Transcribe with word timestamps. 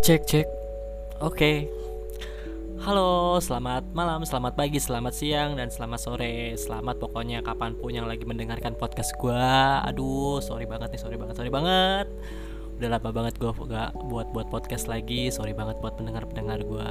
Cek 0.00 0.24
cek. 0.24 0.48
Oke. 1.20 1.68
Halo, 2.80 3.36
selamat 3.36 3.92
malam, 3.92 4.24
selamat 4.24 4.56
pagi, 4.56 4.80
selamat 4.80 5.12
siang, 5.12 5.60
dan 5.60 5.68
selamat 5.68 6.00
sore. 6.00 6.56
Selamat 6.56 6.96
pokoknya 6.96 7.44
kapan 7.44 7.76
pun 7.76 7.92
yang 7.92 8.08
lagi 8.08 8.24
mendengarkan 8.24 8.72
podcast 8.80 9.12
gua. 9.20 9.84
Aduh, 9.84 10.40
sorry 10.40 10.64
banget 10.64 10.96
nih, 10.96 11.00
sorry 11.04 11.20
banget, 11.20 11.36
sorry 11.36 11.52
banget. 11.52 12.08
Udah 12.80 12.88
lama 12.96 13.12
banget 13.12 13.36
gua 13.36 13.52
gak 13.52 13.92
buat 14.08 14.32
buat 14.32 14.48
podcast 14.48 14.88
lagi. 14.88 15.28
Sorry 15.28 15.52
banget 15.52 15.76
buat 15.84 16.00
pendengar 16.00 16.24
pendengar 16.24 16.64
gua. 16.64 16.88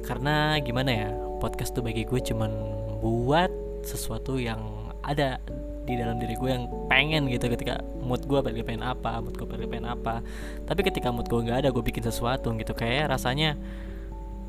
Karena 0.00 0.56
gimana 0.64 0.88
ya, 0.88 1.10
podcast 1.44 1.76
tuh 1.76 1.84
bagi 1.84 2.08
gue 2.08 2.20
cuman 2.24 2.48
buat 3.04 3.52
sesuatu 3.84 4.40
yang 4.40 4.64
ada 5.04 5.36
di 5.84 5.92
dalam 5.96 6.16
diri 6.16 6.36
gue 6.36 6.50
yang 6.52 6.68
pengen 6.88 7.28
gitu 7.28 7.48
ketika 7.52 7.80
mood 8.08 8.24
gue 8.24 8.40
lagi 8.40 8.64
pengen 8.64 8.88
apa 8.88 9.20
mood 9.20 9.36
gue 9.36 9.44
lagi 9.44 9.68
pengen 9.68 9.92
apa. 9.92 10.24
Tapi 10.64 10.80
ketika 10.80 11.12
mood 11.12 11.28
gue 11.28 11.36
nggak 11.36 11.66
ada 11.66 11.68
gue 11.68 11.84
bikin 11.84 12.00
sesuatu 12.00 12.48
gitu 12.56 12.72
kayak 12.72 13.12
rasanya 13.12 13.60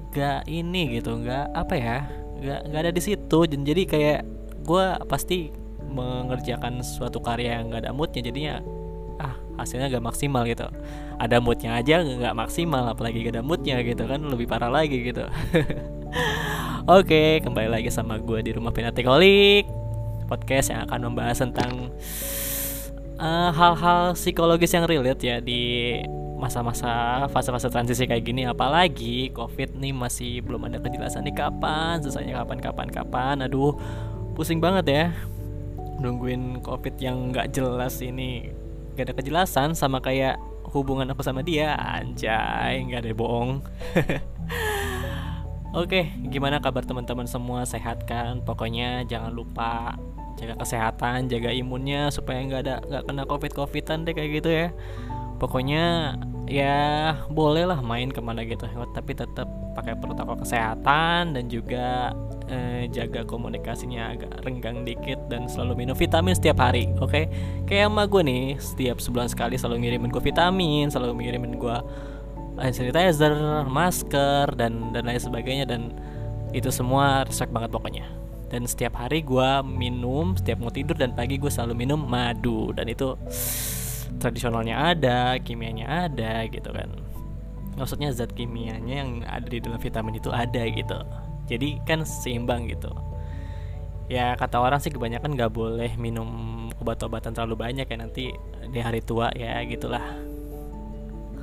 gak 0.09 0.49
ini 0.49 0.97
gitu 0.97 1.13
nggak 1.21 1.53
apa 1.53 1.75
ya 1.75 1.97
nggak 2.39 2.59
nggak 2.71 2.81
ada 2.87 2.91
di 2.95 3.01
situ. 3.03 3.39
Jadi 3.43 3.83
kayak 3.83 4.19
gue 4.63 4.85
pasti 5.11 5.51
mengerjakan 5.89 6.79
suatu 6.79 7.19
karya 7.19 7.59
yang 7.59 7.67
nggak 7.67 7.83
ada 7.83 7.91
moodnya 7.91 8.21
jadinya 8.23 8.55
ah 9.19 9.35
hasilnya 9.59 9.91
gak 9.91 10.05
maksimal 10.05 10.47
gitu. 10.47 10.71
Ada 11.19 11.43
moodnya 11.43 11.75
aja 11.75 11.99
nggak 11.99 12.35
maksimal 12.39 12.87
apalagi 12.87 13.27
gak 13.27 13.35
ada 13.35 13.43
moodnya 13.43 13.83
gitu 13.83 14.07
kan 14.07 14.23
lebih 14.23 14.47
parah 14.47 14.71
lagi 14.71 15.03
gitu. 15.03 15.27
Oke, 16.89 17.43
kembali 17.45 17.69
lagi 17.69 17.93
sama 17.93 18.17
gue 18.17 18.41
di 18.41 18.49
rumah 18.55 18.73
Penatikolik 18.73 19.69
podcast 20.29 20.69
yang 20.69 20.85
akan 20.85 21.09
membahas 21.09 21.41
tentang 21.41 21.89
uh, 23.19 23.51
hal-hal 23.51 24.15
psikologis 24.15 24.71
yang 24.71 24.87
relate 24.87 25.21
ya 25.21 25.38
di 25.44 25.94
masa-masa 26.39 27.27
fase-fase 27.30 27.67
transisi 27.67 28.07
kayak 28.07 28.23
gini. 28.23 28.47
Apalagi 28.47 29.30
covid 29.35 29.75
nih 29.75 29.91
masih 29.91 30.39
belum 30.41 30.71
ada 30.71 30.80
kejelasan 30.80 31.27
nih 31.27 31.35
kapan 31.35 31.99
selesainya 31.99 32.39
kapan 32.41 32.57
kapan 32.63 32.88
kapan. 32.89 33.35
Aduh 33.44 33.75
pusing 34.33 34.63
banget 34.63 34.85
ya 34.88 35.05
nungguin 35.99 36.63
covid 36.63 36.95
yang 36.97 37.35
nggak 37.35 37.52
jelas 37.52 37.99
ini. 37.99 38.55
Gak 38.95 39.11
ada 39.11 39.16
kejelasan 39.16 39.75
sama 39.75 39.99
kayak 39.99 40.39
hubungan 40.72 41.11
aku 41.11 41.22
sama 41.22 41.44
dia. 41.44 41.75
Anjay 41.75 42.88
nggak 42.88 43.03
ada 43.03 43.11
bohong. 43.11 43.59
Oke, 45.69 46.09
gimana 46.33 46.57
kabar 46.57 46.81
teman-teman 46.81 47.29
semua? 47.29 47.61
Sehat 47.61 48.09
kan? 48.09 48.41
Pokoknya 48.41 49.05
jangan 49.05 49.29
lupa 49.29 49.94
jaga 50.39 50.55
kesehatan 50.63 51.27
jaga 51.27 51.51
imunnya 51.51 52.07
supaya 52.09 52.39
nggak 52.47 52.61
ada 52.63 52.75
nggak 52.87 53.03
kena 53.11 53.23
covid 53.27 53.51
covidan 53.51 54.07
deh 54.07 54.15
kayak 54.15 54.31
gitu 54.39 54.49
ya 54.49 54.67
pokoknya 55.39 56.15
ya 56.49 57.15
boleh 57.29 57.67
lah 57.67 57.79
main 57.79 58.09
ke 58.09 58.19
mana 58.19 58.41
gitu 58.47 58.65
tapi 58.95 59.13
tetap 59.13 59.47
pakai 59.77 59.95
protokol 59.95 60.41
kesehatan 60.41 61.37
dan 61.37 61.45
juga 61.47 62.11
eh, 62.49 62.89
jaga 62.91 63.23
komunikasinya 63.23 64.17
agak 64.17 64.31
renggang 64.43 64.83
dikit 64.83 65.21
dan 65.31 65.45
selalu 65.47 65.85
minum 65.85 65.95
vitamin 65.95 66.35
setiap 66.35 66.59
hari 66.59 66.89
oke 66.99 67.13
okay? 67.13 67.23
kayak 67.69 67.87
sama 67.87 68.03
gue 68.09 68.21
nih 68.25 68.45
setiap 68.57 68.97
sebulan 68.99 69.29
sekali 69.31 69.55
selalu 69.55 69.87
ngirimin 69.87 70.09
gue 70.11 70.23
vitamin 70.23 70.91
selalu 70.91 71.23
ngirimin 71.23 71.55
gue 71.55 71.77
hand 72.59 72.75
sanitizer 72.75 73.63
masker 73.69 74.51
dan 74.59 74.91
dan 74.91 75.07
lain 75.07 75.21
sebagainya 75.21 75.63
dan 75.69 75.95
itu 76.51 76.73
semua 76.73 77.23
respect 77.23 77.53
banget 77.53 77.71
pokoknya 77.71 78.09
dan 78.50 78.66
setiap 78.66 78.97
hari 78.97 79.22
gue 79.22 79.50
minum 79.64 80.33
setiap 80.33 80.58
mau 80.58 80.73
tidur 80.73 80.97
dan 80.97 81.14
pagi 81.14 81.38
gue 81.38 81.50
selalu 81.50 81.86
minum 81.86 82.02
madu. 82.02 82.73
Dan 82.73 82.89
itu 82.89 83.14
tradisionalnya 84.17 84.75
ada 84.97 85.38
kimianya 85.39 86.09
ada 86.09 86.50
gitu 86.50 86.73
kan. 86.73 86.89
Maksudnya 87.78 88.11
zat 88.11 88.33
kimianya 88.36 89.06
yang 89.06 89.11
ada 89.23 89.47
di 89.47 89.62
dalam 89.62 89.79
vitamin 89.79 90.18
itu 90.18 90.34
ada 90.34 90.66
gitu. 90.68 91.00
Jadi 91.47 91.79
kan 91.85 92.03
seimbang 92.03 92.68
gitu. 92.68 92.91
Ya 94.09 94.34
kata 94.34 94.57
orang 94.57 94.81
sih 94.81 94.90
kebanyakan 94.90 95.38
nggak 95.38 95.53
boleh 95.53 95.94
minum 96.02 96.28
obat-obatan 96.81 97.29
terlalu 97.29 97.69
banyak 97.69 97.85
ya 97.85 97.97
nanti 98.02 98.34
di 98.73 98.79
hari 98.81 99.06
tua 99.06 99.29
ya 99.38 99.62
gitulah. 99.69 100.02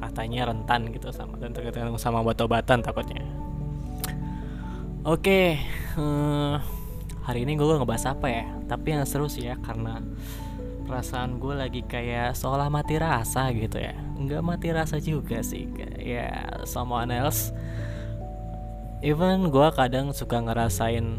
Katanya 0.02 0.50
rentan 0.50 0.90
gitu 0.90 1.08
sama 1.14 1.38
dan 1.38 1.54
tergantung 1.54 1.96
sama 1.96 2.20
obat-obatan 2.20 2.82
takutnya. 2.82 3.22
Oke 5.06 5.22
okay, 5.22 5.46
eh, 5.94 6.58
hari 7.26 7.42
ini 7.42 7.58
gue 7.58 7.66
ngebahas 7.66 8.14
apa 8.14 8.30
ya? 8.30 8.46
Tapi 8.70 8.94
yang 8.94 9.02
seru 9.02 9.26
sih 9.26 9.50
ya 9.50 9.58
karena 9.58 9.98
perasaan 10.86 11.42
gue 11.42 11.58
lagi 11.58 11.82
kayak 11.82 12.38
seolah 12.38 12.70
mati 12.70 13.02
rasa 13.02 13.50
gitu 13.50 13.82
ya. 13.82 13.98
Nggak 14.14 14.42
mati 14.46 14.70
rasa 14.70 15.02
juga 15.02 15.42
sih 15.42 15.66
ya 15.98 16.62
someone 16.62 17.10
else. 17.10 17.50
Even 19.02 19.50
gue 19.50 19.68
kadang 19.74 20.14
suka 20.14 20.38
ngerasain 20.38 21.18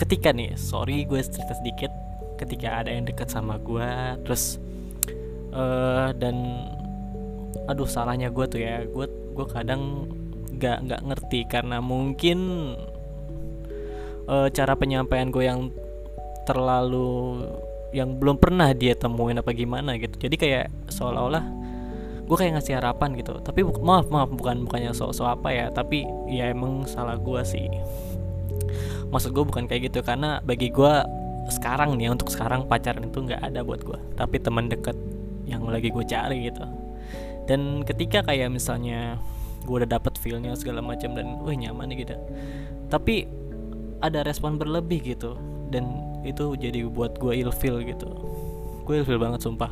ketika 0.00 0.32
nih 0.32 0.56
sorry 0.56 1.04
gue 1.04 1.20
cerita 1.20 1.52
sedikit 1.60 1.92
ketika 2.40 2.82
ada 2.82 2.90
yang 2.90 3.04
deket 3.04 3.28
sama 3.28 3.60
gue 3.60 3.86
terus 4.24 4.56
uh, 5.52 6.10
dan 6.16 6.66
aduh 7.68 7.86
salahnya 7.86 8.32
gue 8.32 8.48
tuh 8.48 8.60
ya. 8.64 8.88
Gue 8.88 9.04
gue 9.36 9.46
kadang 9.52 10.08
nggak 10.56 10.78
nggak 10.88 11.02
ngerti 11.12 11.40
karena 11.44 11.84
mungkin 11.84 12.72
uh, 14.26 14.48
cara 14.50 14.72
penyampaian 14.76 15.28
gue 15.30 15.44
yang 15.46 15.70
terlalu 16.42 17.42
yang 17.92 18.16
belum 18.16 18.40
pernah 18.40 18.72
dia 18.72 18.96
temuin 18.96 19.38
apa 19.38 19.52
gimana 19.52 19.94
gitu. 20.00 20.16
Jadi 20.16 20.36
kayak 20.40 20.66
seolah-olah 20.88 21.44
gue 22.24 22.36
kayak 22.38 22.58
ngasih 22.58 22.80
harapan 22.80 23.12
gitu. 23.20 23.36
Tapi 23.44 23.60
maaf 23.62 24.08
maaf 24.08 24.32
bukan 24.32 24.64
bukannya 24.64 24.96
so-so 24.96 25.28
apa 25.28 25.52
ya. 25.52 25.66
Tapi 25.68 26.08
ya 26.32 26.48
emang 26.50 26.88
salah 26.88 27.20
gue 27.20 27.40
sih. 27.44 27.68
Maksud 29.12 29.36
gue 29.36 29.44
bukan 29.44 29.68
kayak 29.68 29.92
gitu. 29.92 30.00
Karena 30.00 30.40
bagi 30.40 30.72
gue 30.72 30.94
sekarang 31.52 32.00
nih 32.00 32.08
untuk 32.08 32.32
sekarang 32.32 32.64
pacaran 32.64 33.12
itu 33.12 33.20
nggak 33.20 33.44
ada 33.52 33.60
buat 33.60 33.84
gue. 33.84 33.98
Tapi 34.16 34.40
teman 34.40 34.72
deket 34.72 34.96
yang 35.44 35.68
lagi 35.68 35.92
gue 35.92 36.04
cari 36.08 36.48
gitu. 36.48 36.64
Dan 37.44 37.84
ketika 37.84 38.24
kayak 38.24 38.48
misalnya 38.48 39.20
gue 39.68 39.74
udah 39.84 39.90
dapet 40.00 40.16
feelnya 40.16 40.56
segala 40.56 40.80
macam 40.80 41.12
dan 41.12 41.44
wah 41.44 41.52
nyaman 41.52 41.92
nih 41.92 42.08
gitu. 42.08 42.16
Tapi 42.88 43.41
ada 44.02 44.26
respon 44.26 44.58
berlebih 44.58 45.14
gitu. 45.16 45.38
Dan 45.72 45.88
itu 46.26 46.58
jadi 46.58 46.84
buat 46.90 47.16
gue 47.16 47.32
ilfil 47.46 47.80
gitu. 47.86 48.10
Gue 48.84 49.00
ilfil 49.00 49.16
banget 49.16 49.40
sumpah. 49.46 49.70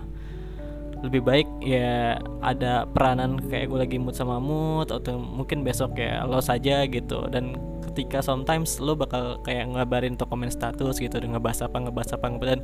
Lebih 1.00 1.24
baik 1.24 1.48
ya 1.64 2.20
ada 2.44 2.84
peranan 2.84 3.40
kayak 3.48 3.72
gue 3.72 3.78
lagi 3.80 3.96
mood 3.96 4.12
sama 4.16 4.36
mood 4.36 4.92
atau 4.92 5.16
mungkin 5.16 5.64
besok 5.66 5.98
ya 5.98 6.24
lo 6.24 6.40
saja 6.40 6.86
gitu. 6.88 7.26
Dan 7.28 7.58
ketika 7.90 8.22
sometimes 8.22 8.78
lo 8.78 8.94
bakal 8.94 9.42
kayak 9.42 9.66
ngabarin 9.74 10.14
atau 10.14 10.28
komen 10.30 10.48
status 10.48 11.02
gitu 11.02 11.18
dan 11.18 11.34
ngebahas 11.34 11.66
apa 11.66 11.76
ngebahas 11.82 12.10
apa 12.14 12.26
dan 12.46 12.62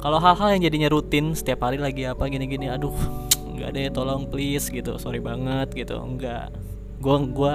kalau 0.00 0.16
hal-hal 0.18 0.56
yang 0.56 0.62
jadinya 0.64 0.88
rutin 0.88 1.36
setiap 1.36 1.62
hari 1.68 1.76
lagi 1.76 2.08
apa 2.08 2.24
gini-gini 2.26 2.72
aduh 2.72 2.96
nggak 3.52 3.70
deh 3.76 3.86
tolong 3.92 4.24
please 4.30 4.72
gitu. 4.72 4.96
Sorry 4.96 5.20
banget 5.20 5.74
gitu 5.76 6.00
enggak 6.00 6.54
gue 7.02 7.16
gue 7.34 7.54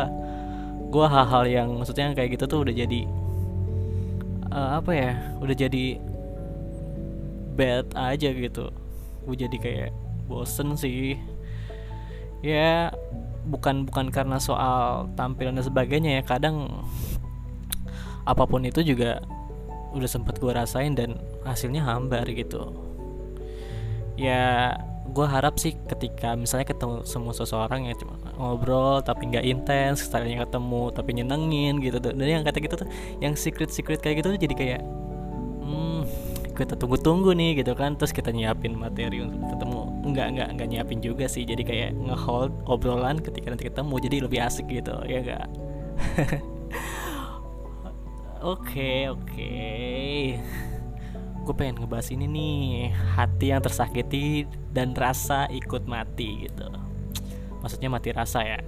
gue 0.87 1.05
hal-hal 1.07 1.43
yang 1.47 1.69
maksudnya 1.75 2.11
kayak 2.11 2.35
gitu 2.35 2.45
tuh 2.47 2.59
udah 2.67 2.75
jadi 2.75 3.07
uh, 4.51 4.79
apa 4.79 4.91
ya 4.93 5.11
udah 5.41 5.55
jadi 5.55 5.85
bad 7.57 7.91
aja 7.97 8.29
gitu. 8.31 8.69
Gue 9.25 9.35
jadi 9.35 9.57
kayak 9.57 9.91
bosen 10.29 10.77
sih. 10.77 11.17
Ya 12.45 12.93
bukan 13.47 13.87
bukan 13.87 14.13
karena 14.13 14.37
soal 14.37 15.09
tampilan 15.17 15.57
dan 15.57 15.65
sebagainya 15.65 16.21
ya. 16.21 16.23
Kadang 16.23 16.69
apa 18.27 18.43
pun 18.43 18.63
itu 18.67 18.83
juga 18.83 19.23
udah 19.95 20.09
sempet 20.09 20.37
gue 20.37 20.51
rasain 20.51 20.93
dan 20.93 21.17
hasilnya 21.47 21.81
hambar 21.81 22.27
gitu. 22.29 22.75
Ya 24.19 24.75
gue 25.07 25.25
harap 25.25 25.57
sih 25.57 25.73
ketika 25.87 26.35
misalnya 26.35 26.67
ketemu 26.67 27.07
semua 27.07 27.33
seseorang 27.33 27.87
yang 27.87 27.95
cuma 27.97 28.19
ngobrol 28.37 29.01
tapi 29.01 29.33
nggak 29.33 29.45
intens 29.45 30.05
sekalinya 30.05 30.45
ketemu 30.45 30.93
tapi 30.93 31.09
nyenengin 31.17 31.81
gitu. 31.81 31.97
Dan 31.97 32.21
yang 32.21 32.45
kata 32.45 32.57
gitu 32.61 32.75
tuh 32.77 32.87
yang 33.19 33.33
secret 33.33 33.73
secret 33.73 33.99
kayak 33.99 34.21
gitu 34.23 34.37
tuh 34.37 34.41
jadi 34.41 34.55
kayak 34.55 34.81
hmm 35.65 36.01
kita 36.57 36.73
tunggu-tunggu 36.73 37.37
nih 37.37 37.61
gitu 37.61 37.77
kan. 37.77 37.93
Terus 37.97 38.13
kita 38.13 38.33
nyiapin 38.33 38.73
materi 38.73 39.21
untuk 39.21 39.41
ketemu. 39.53 39.81
Nggak 40.09 40.27
nggak 40.33 40.49
nggak 40.57 40.67
nyiapin 40.69 40.99
juga 41.01 41.25
sih. 41.29 41.45
Jadi 41.45 41.61
kayak 41.61 41.89
ngehold 41.93 42.53
obrolan 42.65 43.21
ketika 43.21 43.53
nanti 43.53 43.69
ketemu. 43.69 43.95
Jadi 44.01 44.15
lebih 44.25 44.39
asik 44.41 44.65
gitu 44.69 44.93
ya 45.05 45.21
gak 45.21 45.45
oke 48.53 48.91
oke. 49.13 49.53
Gue 51.45 51.55
pengen 51.55 51.77
ngebahas 51.79 52.09
ini 52.09 52.25
nih. 52.25 52.93
Hati 53.17 53.53
yang 53.53 53.61
tersakiti 53.61 54.49
dan 54.73 54.97
rasa 54.97 55.45
ikut 55.53 55.85
mati 55.85 56.49
gitu 56.49 56.86
maksudnya 57.67 57.91
mati 57.91 58.15
rasa 58.15 58.39
ya. 58.47 58.63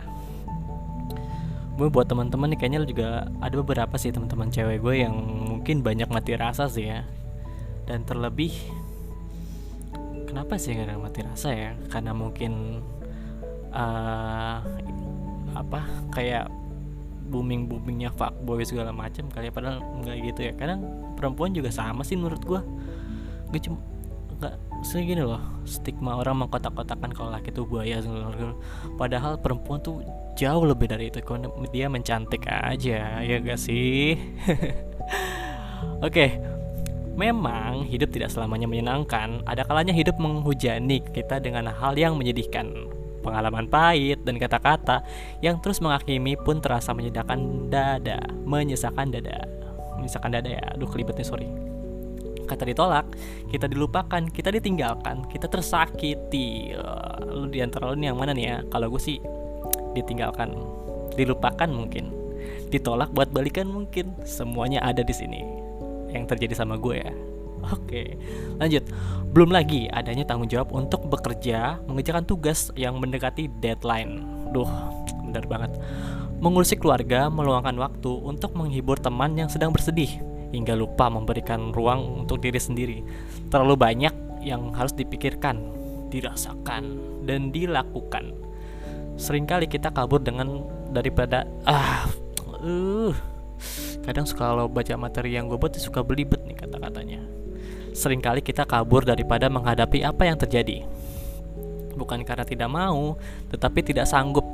Gue 1.79 1.87
buat 1.87 2.11
teman-teman 2.11 2.51
nih 2.51 2.59
kayaknya 2.59 2.83
juga 2.83 3.31
ada 3.39 3.55
beberapa 3.55 3.95
sih 3.95 4.11
teman-teman 4.11 4.51
cewek 4.51 4.83
gue 4.83 5.07
yang 5.07 5.15
mungkin 5.47 5.79
banyak 5.79 6.11
mati 6.11 6.35
rasa 6.35 6.67
sih 6.67 6.91
ya. 6.91 7.07
Dan 7.87 8.03
terlebih 8.03 8.51
kenapa 10.27 10.59
sih 10.59 10.75
gak 10.75 10.99
mati 10.99 11.23
rasa 11.23 11.55
ya? 11.55 11.71
Karena 11.87 12.11
mungkin 12.11 12.83
uh, 13.71 14.59
apa 15.55 15.81
kayak 16.11 16.51
booming 17.31 17.71
boomingnya 17.71 18.11
fuckboy 18.11 18.67
segala 18.67 18.91
macam 18.91 19.31
kali 19.31 19.47
ya 19.47 19.53
padahal 19.55 19.79
nggak 20.03 20.15
gitu 20.35 20.39
ya. 20.51 20.53
Kadang 20.59 20.83
perempuan 21.15 21.55
juga 21.55 21.71
sama 21.71 22.03
sih 22.03 22.19
menurut 22.19 22.43
gue 22.43 22.61
gue 23.49 23.59
cuma 23.63 23.79
nggak 24.37 24.55
segini 24.79 25.21
loh 25.21 25.41
stigma 25.67 26.15
orang 26.15 26.45
mengkotak-kotakan 26.45 27.11
kalau 27.11 27.29
laki 27.29 27.51
itu 27.51 27.67
buaya 27.67 27.99
padahal 28.95 29.37
perempuan 29.37 29.83
tuh 29.83 30.01
jauh 30.39 30.63
lebih 30.63 30.87
dari 30.87 31.11
itu 31.11 31.19
dia 31.69 31.91
mencantik 31.91 32.47
aja 32.47 33.19
ya 33.19 33.35
gak 33.43 33.59
sih 33.59 34.15
oke. 36.05 36.27
Memang 37.19 37.83
hidup 37.83 38.15
tidak 38.15 38.31
selamanya 38.31 38.63
menyenangkan, 38.63 39.43
ada 39.43 39.67
kalanya 39.67 39.91
hidup 39.91 40.15
menghujani 40.23 41.03
kita 41.03 41.43
dengan 41.43 41.67
hal 41.67 41.99
yang 41.99 42.15
menyedihkan. 42.15 42.87
Pengalaman 43.19 43.67
pahit 43.67 44.23
dan 44.23 44.39
kata-kata 44.39 45.03
yang 45.43 45.59
terus 45.59 45.83
menghakimi 45.83 46.39
pun 46.39 46.63
terasa 46.63 46.95
menyedihkan 46.95 47.67
dada, 47.67 48.23
menyesakan 48.47 49.11
dada. 49.11 49.43
Menyesakan 49.99 50.31
dada 50.31 50.47
ya, 50.47 50.63
aduh 50.71 50.87
kelibetnya 50.87 51.27
sorry 51.27 51.51
kata 52.49 52.65
ditolak, 52.65 53.05
kita 53.53 53.69
dilupakan, 53.69 54.25
kita 54.33 54.49
ditinggalkan, 54.49 55.29
kita 55.29 55.45
tersakiti. 55.45 56.73
Lu 57.29 57.45
di 57.45 57.61
antara 57.61 57.93
lu 57.93 57.95
nih 58.01 58.09
yang 58.09 58.17
mana 58.17 58.33
nih 58.33 58.45
ya? 58.49 58.57
Kalau 58.73 58.89
gue 58.89 59.01
sih 59.01 59.21
ditinggalkan, 59.93 60.49
dilupakan 61.13 61.69
mungkin, 61.69 62.09
ditolak 62.73 63.13
buat 63.13 63.29
balikan 63.29 63.69
mungkin. 63.69 64.17
Semuanya 64.25 64.81
ada 64.81 65.05
di 65.05 65.13
sini. 65.13 65.45
Yang 66.09 66.33
terjadi 66.33 66.65
sama 66.65 66.81
gue 66.81 66.97
ya. 67.05 67.13
Oke, 67.75 68.17
lanjut. 68.57 68.87
Belum 69.29 69.51
lagi 69.51 69.85
adanya 69.91 70.25
tanggung 70.25 70.49
jawab 70.49 70.73
untuk 70.73 71.05
bekerja 71.05 71.77
mengerjakan 71.85 72.25
tugas 72.25 72.73
yang 72.73 72.97
mendekati 72.97 73.51
deadline. 73.61 74.23
Duh, 74.49 74.69
bener 75.27 75.45
banget. 75.45 75.71
Mengurusi 76.39 76.79
keluarga, 76.79 77.27
meluangkan 77.27 77.75
waktu 77.75 78.11
untuk 78.23 78.55
menghibur 78.55 78.95
teman 78.95 79.35
yang 79.35 79.51
sedang 79.51 79.75
bersedih 79.75 80.23
hingga 80.49 80.73
lupa 80.73 81.07
memberikan 81.07 81.69
ruang 81.73 82.25
untuk 82.25 82.41
diri 82.41 82.57
sendiri. 82.57 82.97
Terlalu 83.49 83.75
banyak 83.77 84.15
yang 84.43 84.71
harus 84.73 84.95
dipikirkan, 84.95 85.59
dirasakan, 86.09 86.83
dan 87.27 87.53
dilakukan. 87.53 88.33
Seringkali 89.19 89.67
kita 89.67 89.91
kabur 89.91 90.23
dengan 90.23 90.63
daripada 90.89 91.43
ah, 91.67 92.07
uh, 92.63 93.13
kadang 94.07 94.23
suka 94.25 94.49
kalau 94.49 94.71
baca 94.71 94.95
materi 94.95 95.35
yang 95.35 95.51
gue 95.51 95.59
buat 95.59 95.75
suka 95.75 96.01
belibet 96.01 96.39
nih 96.47 96.55
kata-katanya. 96.55 97.21
Seringkali 97.93 98.39
kita 98.39 98.63
kabur 98.63 99.03
daripada 99.03 99.51
menghadapi 99.51 100.07
apa 100.07 100.23
yang 100.23 100.39
terjadi. 100.39 100.87
Bukan 101.99 102.23
karena 102.23 102.47
tidak 102.47 102.69
mau, 102.71 103.19
tetapi 103.51 103.83
tidak 103.83 104.07
sanggup 104.07 104.47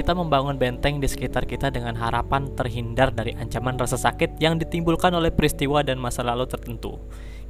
kita 0.00 0.16
membangun 0.16 0.56
benteng 0.56 0.96
di 0.96 1.04
sekitar 1.04 1.44
kita 1.44 1.68
dengan 1.68 1.92
harapan 1.92 2.48
terhindar 2.56 3.12
dari 3.12 3.36
ancaman 3.36 3.76
rasa 3.76 4.00
sakit 4.00 4.40
yang 4.40 4.56
ditimbulkan 4.56 5.12
oleh 5.12 5.28
peristiwa 5.28 5.84
dan 5.84 6.00
masa 6.00 6.24
lalu 6.24 6.48
tertentu. 6.48 6.96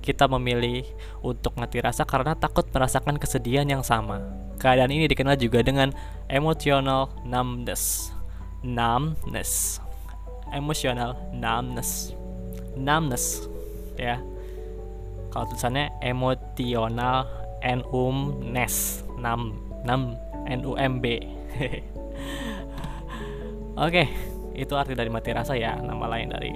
Kita 0.03 0.27
memilih 0.27 0.83
untuk 1.23 1.55
mati 1.55 1.79
rasa 1.79 2.03
karena 2.03 2.35
takut 2.35 2.67
merasakan 2.75 3.23
kesedihan 3.23 3.71
yang 3.71 3.87
sama. 3.87 4.19
Keadaan 4.59 4.91
ini 4.91 5.07
dikenal 5.07 5.39
juga 5.39 5.63
dengan 5.63 5.95
emotional 6.27 7.15
numbness. 7.23 8.11
Numbness. 8.67 9.79
Emotional 10.51 11.15
numbness. 11.31 12.19
Numbness. 12.75 13.47
Ya. 13.95 14.19
Kalau 15.31 15.47
tulisannya 15.55 15.95
emotional 16.03 17.31
n 17.63 17.87
um 17.95 18.43
nes. 18.43 19.07
Num 19.23 19.55
num 19.87 20.19
n 20.51 20.67
u 20.67 20.75
m 20.75 20.99
b. 20.99 21.23
Oke, 23.79 24.11
itu 24.55 24.73
arti 24.75 24.95
dari 24.99 25.11
mati 25.13 25.31
rasa 25.31 25.55
ya, 25.55 25.79
nama 25.79 26.07
lain 26.11 26.29
dari 26.31 26.51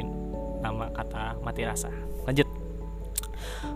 nama 0.63 0.91
kata 0.91 1.39
mati 1.45 1.63
rasa. 1.63 1.93
Lanjut. 2.25 2.49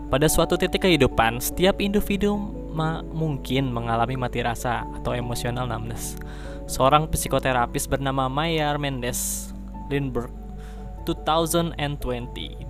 Pada 0.09 0.25
suatu 0.25 0.57
titik 0.57 0.89
kehidupan, 0.89 1.37
setiap 1.37 1.77
individu 1.77 2.33
ma 2.73 3.05
mungkin 3.05 3.69
mengalami 3.69 4.17
mati 4.17 4.41
rasa 4.41 4.85
atau 4.97 5.13
emosional 5.13 5.69
numbness. 5.69 6.17
Seorang 6.69 7.09
psikoterapis 7.09 7.89
bernama 7.89 8.29
Mayer 8.29 8.77
Mendes 8.77 9.49
Lindbergh 9.89 10.33
2020 11.05 11.73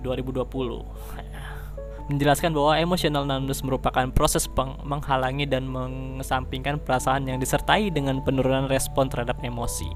menjelaskan 2.10 2.50
bahwa 2.50 2.74
emotional 2.74 3.22
numbness 3.22 3.62
merupakan 3.62 4.10
proses 4.10 4.50
menghalangi 4.82 5.46
dan 5.46 5.70
mengesampingkan 5.70 6.82
perasaan 6.82 7.30
yang 7.30 7.38
disertai 7.38 7.94
dengan 7.94 8.18
penurunan 8.26 8.66
respon 8.66 9.06
terhadap 9.06 9.38
emosi. 9.46 9.88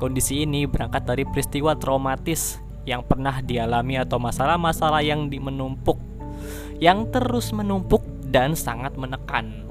Kondisi 0.00 0.48
ini 0.48 0.64
berangkat 0.64 1.04
dari 1.04 1.28
peristiwa 1.28 1.76
traumatis 1.76 2.58
yang 2.88 3.04
pernah 3.04 3.38
dialami 3.44 4.00
atau 4.00 4.18
masalah-masalah 4.18 5.04
yang 5.04 5.30
menumpuk 5.30 6.00
yang 6.82 7.06
terus 7.14 7.54
menumpuk 7.54 8.02
dan 8.34 8.58
sangat 8.58 8.98
menekan 8.98 9.70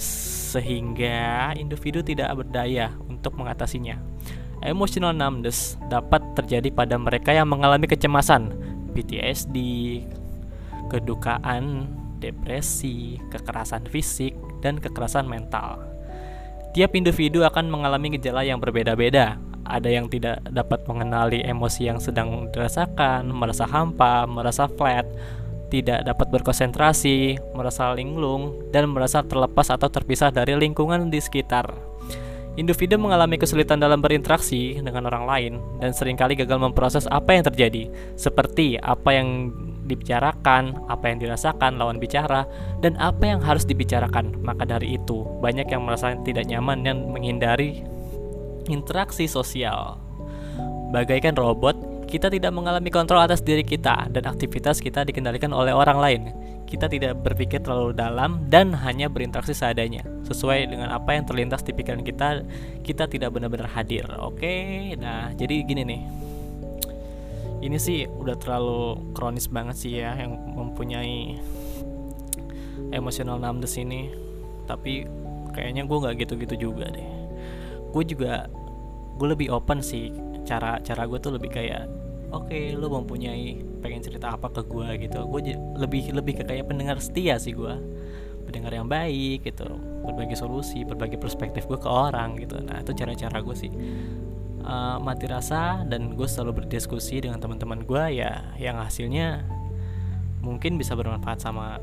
sehingga 0.00 1.52
individu 1.52 2.00
tidak 2.00 2.32
berdaya 2.32 2.96
untuk 3.12 3.36
mengatasinya. 3.36 4.00
Emotional 4.64 5.12
numbness 5.12 5.76
dapat 5.92 6.24
terjadi 6.32 6.72
pada 6.72 6.96
mereka 6.96 7.28
yang 7.36 7.44
mengalami 7.44 7.84
kecemasan, 7.84 8.56
PTSD, 8.96 9.56
kedukaan, 10.88 11.90
depresi, 12.18 13.20
kekerasan 13.30 13.84
fisik, 13.86 14.34
dan 14.64 14.80
kekerasan 14.80 15.28
mental. 15.28 15.82
Tiap 16.76 16.92
individu 16.92 17.40
akan 17.44 17.72
mengalami 17.72 18.20
gejala 18.20 18.44
yang 18.44 18.60
berbeda-beda. 18.60 19.40
Ada 19.66 19.88
yang 19.90 20.06
tidak 20.06 20.44
dapat 20.52 20.84
mengenali 20.86 21.42
emosi 21.42 21.90
yang 21.90 21.98
sedang 21.98 22.52
dirasakan, 22.54 23.26
merasa 23.32 23.66
hampa, 23.66 24.28
merasa 24.28 24.70
flat, 24.70 25.08
tidak 25.66 26.06
dapat 26.06 26.30
berkonsentrasi, 26.30 27.40
merasa 27.56 27.90
linglung, 27.96 28.54
dan 28.70 28.86
merasa 28.92 29.26
terlepas 29.26 29.72
atau 29.74 29.90
terpisah 29.90 30.30
dari 30.30 30.54
lingkungan 30.54 31.10
di 31.10 31.18
sekitar. 31.18 31.66
Individu 32.56 32.96
mengalami 32.96 33.36
kesulitan 33.36 33.76
dalam 33.76 34.00
berinteraksi 34.00 34.80
dengan 34.80 35.12
orang 35.12 35.24
lain 35.28 35.52
dan 35.76 35.92
sering 35.92 36.16
kali 36.16 36.32
gagal 36.32 36.56
memproses 36.56 37.04
apa 37.12 37.36
yang 37.36 37.44
terjadi, 37.44 37.92
seperti 38.16 38.80
apa 38.80 39.12
yang 39.12 39.52
dibicarakan, 39.86 40.86
apa 40.90 41.04
yang 41.08 41.18
dirasakan 41.22 41.78
lawan 41.80 42.02
bicara, 42.02 42.44
dan 42.82 42.98
apa 42.98 43.24
yang 43.24 43.40
harus 43.40 43.64
dibicarakan. 43.64 44.36
Maka 44.42 44.66
dari 44.66 44.98
itu, 44.98 45.24
banyak 45.40 45.70
yang 45.70 45.86
merasa 45.86 46.18
tidak 46.26 46.46
nyaman 46.50 46.82
dan 46.82 47.06
menghindari 47.08 47.86
interaksi 48.66 49.30
sosial. 49.30 49.98
Bagaikan 50.90 51.34
robot, 51.38 51.74
kita 52.06 52.30
tidak 52.30 52.54
mengalami 52.54 52.90
kontrol 52.90 53.18
atas 53.18 53.42
diri 53.42 53.66
kita 53.66 54.06
dan 54.14 54.24
aktivitas 54.30 54.78
kita 54.78 55.02
dikendalikan 55.02 55.50
oleh 55.50 55.74
orang 55.74 55.98
lain. 55.98 56.22
Kita 56.66 56.90
tidak 56.90 57.22
berpikir 57.22 57.62
terlalu 57.62 57.94
dalam 57.94 58.46
dan 58.50 58.74
hanya 58.74 59.06
berinteraksi 59.06 59.54
seadanya. 59.54 60.02
Sesuai 60.26 60.66
dengan 60.66 60.90
apa 60.90 61.14
yang 61.14 61.22
terlintas 61.22 61.62
di 61.62 61.70
pikiran 61.70 62.02
kita, 62.02 62.42
kita 62.82 63.06
tidak 63.06 63.34
benar-benar 63.34 63.70
hadir. 63.70 64.06
Oke, 64.18 64.94
nah 64.98 65.30
jadi 65.34 65.62
gini 65.62 65.82
nih 65.86 66.25
ini 67.66 67.78
sih 67.82 68.06
udah 68.06 68.38
terlalu 68.38 69.10
kronis 69.10 69.50
banget 69.50 69.76
sih 69.76 69.92
ya 69.98 70.14
yang 70.14 70.38
mempunyai 70.54 71.34
emosional 72.94 73.42
numbness 73.42 73.74
ini. 73.76 74.14
Tapi 74.70 75.06
kayaknya 75.50 75.86
gue 75.86 75.98
nggak 75.98 76.14
gitu-gitu 76.26 76.70
juga 76.70 76.90
deh. 76.94 77.08
Gue 77.90 78.02
juga 78.06 78.46
gue 79.16 79.28
lebih 79.32 79.48
open 79.50 79.82
sih 79.82 80.14
cara 80.46 80.78
cara 80.78 81.10
gue 81.10 81.18
tuh 81.18 81.34
lebih 81.34 81.50
kayak 81.50 81.90
oke 82.30 82.46
okay, 82.46 82.70
lo 82.76 82.86
mempunyai 82.86 83.58
pengen 83.82 84.02
cerita 84.02 84.38
apa 84.38 84.46
ke 84.54 84.62
gue 84.62 84.88
gitu. 85.02 85.26
Gue 85.26 85.54
lebih 85.74 86.14
lebih 86.14 86.38
ke 86.38 86.44
kayak 86.46 86.70
pendengar 86.70 87.02
setia 87.02 87.38
sih 87.42 87.50
gue 87.50 87.74
pendengar 88.46 88.70
yang 88.78 88.86
baik 88.86 89.42
gitu 89.42 89.66
berbagi 90.06 90.38
solusi 90.38 90.86
berbagi 90.86 91.18
perspektif 91.18 91.66
gue 91.66 91.78
ke 91.82 91.90
orang 91.90 92.38
gitu. 92.38 92.62
Nah 92.62 92.78
itu 92.78 92.94
cara-cara 92.94 93.42
gue 93.42 93.56
sih 93.58 93.72
uh, 94.66 94.98
mati 94.98 95.30
rasa 95.30 95.86
dan 95.86 96.18
gue 96.18 96.28
selalu 96.28 96.62
berdiskusi 96.62 97.22
dengan 97.22 97.38
teman-teman 97.38 97.86
gue 97.86 98.20
ya 98.20 98.52
yang 98.58 98.82
hasilnya 98.82 99.46
mungkin 100.42 100.76
bisa 100.76 100.98
bermanfaat 100.98 101.40
sama 101.40 101.78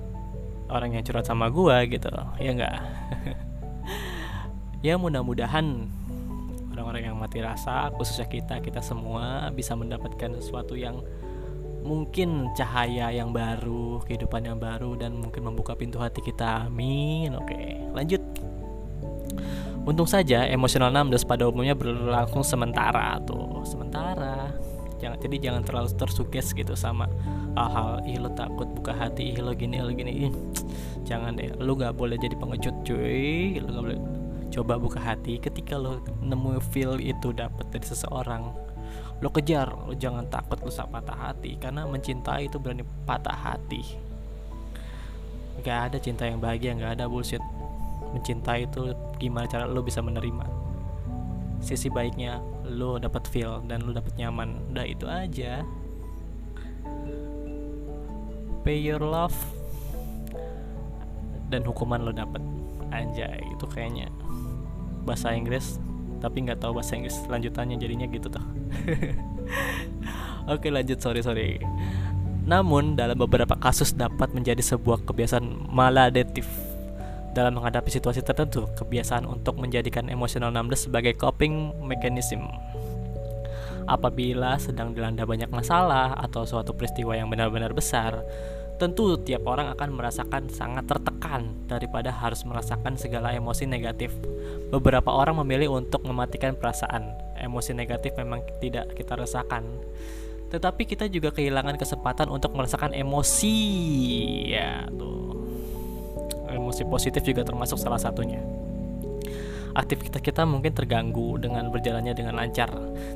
orang 0.70 0.96
yang 0.96 1.04
curhat 1.04 1.28
sama 1.28 1.48
gue 1.50 1.78
gitu 1.96 2.12
ya 2.38 2.52
enggak 2.52 2.78
ya 4.86 5.00
mudah-mudahan 5.00 5.88
orang-orang 6.76 7.12
yang 7.12 7.18
mati 7.18 7.40
rasa 7.40 7.90
khususnya 7.96 8.28
kita 8.28 8.60
kita 8.60 8.84
semua 8.84 9.48
bisa 9.56 9.74
mendapatkan 9.78 10.36
sesuatu 10.40 10.76
yang 10.76 11.00
mungkin 11.84 12.48
cahaya 12.56 13.12
yang 13.12 13.36
baru 13.36 14.00
kehidupan 14.08 14.48
yang 14.48 14.58
baru 14.58 14.96
dan 14.96 15.20
mungkin 15.20 15.44
membuka 15.44 15.76
pintu 15.76 16.00
hati 16.00 16.24
kita. 16.24 16.72
Amin. 16.72 17.36
Oke 17.36 17.76
lanjut 17.92 18.24
Untung 19.84 20.08
saja 20.08 20.48
emosional 20.48 20.96
numbness 20.96 21.28
pada 21.28 21.44
umumnya 21.44 21.76
berlangsung 21.76 22.40
sementara 22.40 23.20
tuh, 23.28 23.68
sementara. 23.68 24.56
Jangan 25.04 25.20
jadi 25.20 25.52
jangan 25.52 25.62
terlalu 25.68 25.90
tersuges 26.00 26.56
gitu 26.56 26.72
sama 26.80 27.12
hal-hal 27.60 28.00
ih 28.08 28.16
lo 28.24 28.32
takut 28.32 28.64
buka 28.72 28.96
hati 28.96 29.36
ih 29.36 29.44
lo 29.44 29.52
gini 29.52 29.84
lo 29.84 29.92
gini. 29.92 30.32
Ih, 30.32 30.34
jangan 31.04 31.36
deh. 31.36 31.52
Lu 31.60 31.76
nggak 31.76 32.00
boleh 32.00 32.16
jadi 32.16 32.32
pengecut 32.40 32.72
cuy. 32.88 33.60
Lu 33.60 33.68
gak 33.68 33.84
boleh 33.84 34.00
coba 34.54 34.80
buka 34.80 35.04
hati 35.04 35.42
ketika 35.42 35.76
lo 35.76 36.00
nemu 36.24 36.64
feel 36.72 37.02
itu 37.04 37.36
dapat 37.36 37.68
dari 37.68 37.84
seseorang. 37.84 38.56
Lo 39.20 39.28
kejar 39.36 39.68
lo 39.68 39.92
jangan 39.92 40.32
takut 40.32 40.64
lo 40.64 40.72
sama 40.72 41.04
patah 41.04 41.20
hati 41.20 41.60
karena 41.60 41.84
mencintai 41.84 42.48
itu 42.48 42.56
berani 42.56 42.88
patah 43.04 43.36
hati. 43.36 44.00
Gak 45.68 45.92
ada 45.92 45.98
cinta 46.00 46.24
yang 46.24 46.40
bahagia 46.40 46.72
gak 46.80 47.04
ada 47.04 47.12
bullshit. 47.12 47.44
Mencintai 48.14 48.70
itu 48.70 48.96
gimana 49.24 49.48
cara 49.48 49.64
lo 49.64 49.80
bisa 49.80 50.04
menerima 50.04 50.74
sisi 51.64 51.88
baiknya 51.88 52.44
lo 52.68 53.00
dapat 53.00 53.24
feel 53.32 53.64
dan 53.72 53.88
lo 53.88 53.96
dapat 53.96 54.12
nyaman. 54.20 54.60
Udah 54.76 54.84
itu 54.84 55.08
aja. 55.08 55.64
Pay 58.68 58.84
your 58.84 59.00
love 59.00 59.36
dan 61.48 61.64
hukuman 61.64 62.04
lo 62.04 62.12
dapat 62.12 62.44
anjay 62.92 63.40
itu 63.40 63.66
kayaknya 63.68 64.08
bahasa 65.04 65.36
Inggris 65.36 65.78
tapi 66.24 66.48
nggak 66.48 66.64
tahu 66.64 66.80
bahasa 66.80 66.96
Inggris 66.96 67.16
lanjutannya 67.28 67.80
jadinya 67.80 68.08
gitu 68.12 68.28
tuh. 68.28 68.44
Oke 70.54 70.68
lanjut. 70.68 71.00
Sorry 71.00 71.24
sorry. 71.24 71.60
Namun 72.44 73.00
dalam 73.00 73.16
beberapa 73.16 73.56
kasus 73.56 73.96
dapat 73.96 74.36
menjadi 74.36 74.60
sebuah 74.60 75.08
kebiasaan 75.08 75.72
maladaptif 75.72 76.48
dalam 77.34 77.58
menghadapi 77.58 77.90
situasi 77.90 78.22
tertentu, 78.22 78.70
kebiasaan 78.78 79.26
untuk 79.26 79.58
menjadikan 79.58 80.08
emosional 80.08 80.54
numbness 80.54 80.86
sebagai 80.86 81.18
coping 81.18 81.74
mechanism. 81.82 82.46
Apabila 83.84 84.56
sedang 84.62 84.96
dilanda 84.96 85.28
banyak 85.28 85.52
masalah 85.52 86.16
atau 86.16 86.48
suatu 86.48 86.72
peristiwa 86.72 87.20
yang 87.20 87.28
benar-benar 87.28 87.76
besar, 87.76 88.24
tentu 88.80 89.20
tiap 89.22 89.44
orang 89.44 89.70
akan 89.76 89.96
merasakan 89.96 90.48
sangat 90.48 90.88
tertekan 90.88 91.68
daripada 91.68 92.10
harus 92.10 92.48
merasakan 92.48 92.96
segala 92.96 93.36
emosi 93.36 93.68
negatif. 93.68 94.16
Beberapa 94.72 95.12
orang 95.12 95.38
memilih 95.44 95.76
untuk 95.76 96.08
mematikan 96.08 96.56
perasaan. 96.56 97.12
Emosi 97.38 97.76
negatif 97.76 98.16
memang 98.16 98.40
tidak 98.64 98.96
kita 98.96 99.20
rasakan. 99.20 99.68
Tetapi 100.48 100.86
kita 100.86 101.10
juga 101.10 101.34
kehilangan 101.34 101.76
kesempatan 101.82 102.30
untuk 102.30 102.54
merasakan 102.54 102.94
emosi. 102.94 103.58
Ya, 104.54 104.86
tuh. 104.96 105.23
Emosi 106.54 106.86
positif 106.86 107.26
juga 107.26 107.42
termasuk 107.42 107.82
salah 107.82 107.98
satunya. 107.98 108.40
Aktivitas 109.74 110.22
kita 110.22 110.46
mungkin 110.46 110.70
terganggu 110.78 111.42
dengan 111.42 111.74
berjalannya 111.74 112.14
dengan 112.14 112.38
lancar 112.38 112.70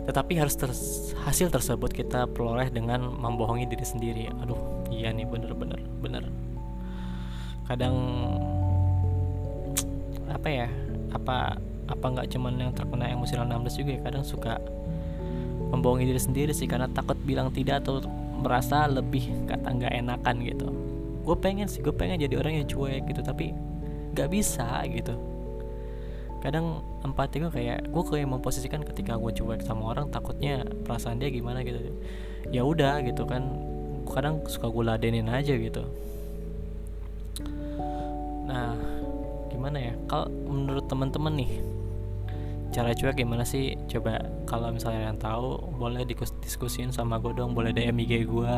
tetapi 0.09 0.41
harus 0.41 0.57
ter 0.57 0.73
hasil 1.21 1.53
tersebut 1.53 1.93
kita 1.93 2.25
peroleh 2.25 2.73
dengan 2.73 3.13
membohongi 3.13 3.69
diri 3.69 3.85
sendiri. 3.85 4.23
Aduh 4.41 4.57
iya 4.89 5.13
nih 5.13 5.29
bener-bener 5.29 5.77
bener 6.01 6.25
kadang 7.67 7.95
apa 10.31 10.47
ya 10.47 10.67
apa 11.11 11.59
apa 11.87 12.05
nggak 12.07 12.27
cuman 12.35 12.53
yang 12.59 12.71
terkena 12.71 13.11
emosional 13.11 13.47
16 13.47 13.79
juga 13.79 13.91
ya 13.95 14.01
kadang 14.03 14.23
suka 14.23 14.59
membohongi 15.71 16.07
diri 16.07 16.19
sendiri 16.19 16.51
sih 16.55 16.67
karena 16.67 16.87
takut 16.91 17.15
bilang 17.23 17.51
tidak 17.51 17.83
atau 17.83 18.03
merasa 18.39 18.87
lebih 18.87 19.27
kata 19.47 19.67
nggak 19.67 19.93
enakan 19.93 20.35
gitu 20.43 20.67
gue 21.27 21.35
pengen 21.35 21.67
sih 21.67 21.83
gue 21.83 21.91
pengen 21.91 22.23
jadi 22.23 22.39
orang 22.39 22.63
yang 22.63 22.67
cuek 22.71 23.03
gitu 23.03 23.19
tapi 23.19 23.51
nggak 24.15 24.31
bisa 24.31 24.87
gitu. 24.87 25.11
Kadang 26.39 26.79
empati 27.03 27.43
gue 27.43 27.51
kayak 27.51 27.91
gue 27.91 28.03
kayak 28.07 28.31
memposisikan 28.31 28.79
ketika 28.87 29.19
gue 29.19 29.35
cuek 29.35 29.59
sama 29.67 29.91
orang 29.91 30.07
takutnya 30.07 30.63
perasaan 30.87 31.19
dia 31.19 31.27
gimana 31.27 31.67
gitu. 31.67 31.91
Ya 32.47 32.63
udah 32.63 33.03
gitu 33.03 33.27
kan 33.27 33.43
kadang 34.07 34.39
suka 34.47 34.71
gue 34.71 34.83
ladenin 34.87 35.27
aja 35.27 35.51
gitu. 35.59 35.83
Nah 38.47 38.79
gimana 39.51 39.91
ya? 39.91 39.93
Kalau 40.07 40.31
menurut 40.31 40.87
teman-teman 40.87 41.35
nih 41.35 41.51
cara 42.71 42.95
cuek 42.95 43.19
gimana 43.19 43.43
sih? 43.43 43.75
Coba 43.91 44.23
kalau 44.47 44.71
misalnya 44.71 45.11
yang 45.11 45.19
tahu 45.19 45.59
boleh 45.75 46.07
diskusin 46.39 46.95
sama 46.95 47.19
gue 47.19 47.35
dong 47.35 47.51
boleh 47.51 47.75
DM 47.75 47.99
IG 48.07 48.23
gue 48.23 48.57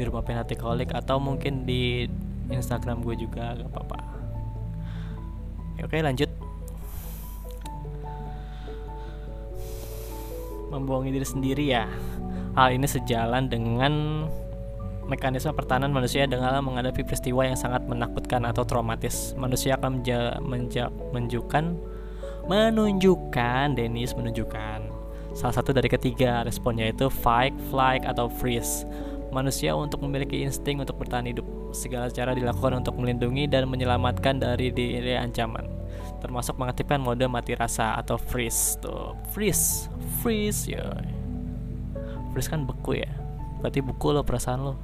di 0.00 0.08
rumah 0.08 0.24
penati 0.24 0.56
kolik 0.56 0.96
atau 0.96 1.20
mungkin 1.20 1.68
di 1.68 2.08
Instagram 2.48 3.04
gue 3.04 3.20
juga 3.20 3.52
gak 3.60 3.68
apa-apa 3.68 3.98
oke 5.84 5.96
lanjut 6.00 6.30
membohongi 10.70 11.10
diri 11.10 11.26
sendiri 11.26 11.64
ya. 11.74 11.84
Hal 12.54 12.74
ini 12.74 12.86
sejalan 12.86 13.50
dengan 13.50 14.24
mekanisme 15.10 15.50
pertahanan 15.50 15.90
manusia 15.90 16.22
dengan 16.30 16.62
menghadapi 16.62 17.02
peristiwa 17.02 17.42
yang 17.42 17.58
sangat 17.58 17.82
menakutkan 17.90 18.46
atau 18.46 18.62
traumatis. 18.62 19.34
Manusia 19.34 19.74
akan 19.74 20.00
menja 20.00 20.38
menja 20.38 20.84
menunjukkan 21.10 21.64
menunjukkan 22.46 23.78
Dennis 23.78 24.14
menunjukkan 24.14 24.78
salah 25.30 25.54
satu 25.54 25.70
dari 25.70 25.86
ketiga 25.86 26.42
responnya 26.42 26.90
itu 26.90 27.06
fight, 27.06 27.54
flight 27.70 28.02
atau 28.06 28.26
freeze. 28.26 28.86
Manusia 29.30 29.78
untuk 29.78 30.02
memiliki 30.02 30.42
insting 30.42 30.82
untuk 30.82 30.98
bertahan 30.98 31.26
hidup. 31.30 31.46
Segala 31.70 32.10
cara 32.10 32.34
dilakukan 32.34 32.82
untuk 32.82 32.98
melindungi 32.98 33.46
dan 33.46 33.70
menyelamatkan 33.70 34.42
dari 34.42 34.74
diri 34.74 35.14
ancaman 35.14 35.80
termasuk 36.20 36.60
mengaktifkan 36.60 37.00
mode 37.00 37.24
mati 37.26 37.56
rasa 37.56 37.96
atau 37.96 38.20
freeze 38.20 38.76
tuh. 38.78 39.16
Freeze 39.32 39.88
freeze 40.20 40.68
ya 40.68 40.84
freeze 42.30 42.46
kan 42.46 42.62
beku 42.68 43.00
ya? 43.00 43.10
Berarti 43.60 43.84
buku 43.84 44.14
lo 44.14 44.22
perasaan 44.24 44.60
lo. 44.62 44.74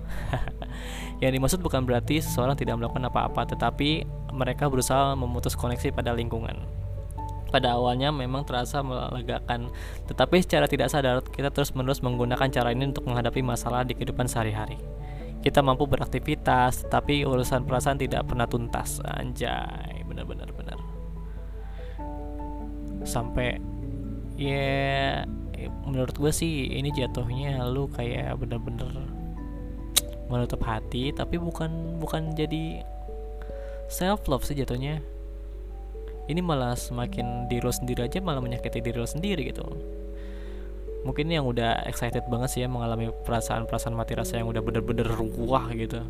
Yang 1.22 1.32
dimaksud 1.40 1.60
bukan 1.64 1.88
berarti 1.88 2.20
seseorang 2.20 2.56
tidak 2.58 2.76
melakukan 2.76 3.08
apa-apa 3.08 3.48
tetapi 3.56 4.04
mereka 4.36 4.68
berusaha 4.68 5.16
memutus 5.16 5.56
koneksi 5.56 5.92
pada 5.92 6.12
lingkungan 6.12 6.60
pada 7.50 7.78
awalnya 7.78 8.10
memang 8.10 8.42
terasa 8.42 8.82
melegakan. 8.82 9.70
Tetapi 10.10 10.42
secara 10.42 10.66
tidak 10.66 10.90
sadar 10.90 11.22
kita 11.22 11.50
terus 11.50 11.72
menerus 11.72 12.02
menggunakan 12.02 12.48
cara 12.50 12.74
ini 12.74 12.90
untuk 12.90 13.06
menghadapi 13.06 13.40
masalah 13.42 13.86
di 13.86 13.94
kehidupan 13.94 14.26
sehari-hari. 14.26 14.78
Kita 15.40 15.62
mampu 15.62 15.86
beraktivitas 15.86 16.90
tapi 16.90 17.22
urusan 17.22 17.64
perasaan 17.64 18.02
tidak 18.02 18.26
pernah 18.26 18.50
tuntas. 18.50 18.98
Anjay 19.02 20.02
benar-benar 20.02 20.50
benar. 20.52 20.78
Sampai 23.06 23.62
ya 24.36 25.22
menurut 25.88 26.12
gue 26.12 26.32
sih 26.34 26.68
ini 26.76 26.92
jatuhnya 26.92 27.64
lu 27.64 27.88
kayak 27.88 28.36
bener-bener 28.36 28.92
menutup 30.28 30.60
hati 30.66 31.14
tapi 31.14 31.38
bukan 31.40 31.96
bukan 32.02 32.34
jadi 32.34 32.82
self 33.86 34.26
love 34.26 34.44
sih 34.44 34.58
jatuhnya 34.58 35.00
ini 36.26 36.40
malah 36.42 36.74
semakin 36.74 37.46
diri 37.46 37.62
lo 37.62 37.70
sendiri 37.70 38.10
aja 38.10 38.18
malah 38.18 38.42
menyakiti 38.42 38.82
diri 38.82 38.98
lo 38.98 39.06
sendiri 39.06 39.46
gitu. 39.46 39.62
Mungkin 41.06 41.30
yang 41.30 41.46
udah 41.46 41.86
excited 41.86 42.26
banget 42.26 42.50
sih 42.50 42.60
ya 42.66 42.68
mengalami 42.68 43.14
perasaan-perasaan 43.22 43.94
mati 43.94 44.18
rasa 44.18 44.42
yang 44.42 44.50
udah 44.50 44.58
bener-bener 44.58 45.06
ruah 45.06 45.70
gitu. 45.70 46.02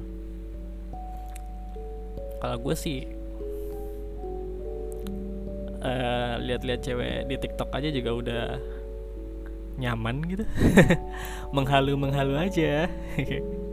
Kalau 2.41 2.57
gue 2.57 2.75
sih 2.77 3.05
uh, 5.85 6.41
lihat-lihat 6.41 6.81
cewek 6.81 7.29
di 7.29 7.37
TikTok 7.37 7.69
aja 7.77 7.89
juga 7.93 8.11
udah 8.17 8.45
nyaman 9.77 10.25
gitu. 10.33 10.45
Menghalu 11.57 11.93
menghalu 12.01 12.41
aja. 12.41 12.89